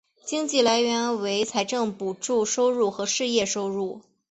[0.23, 4.01] 经费来源为财政补助收入和事业收入。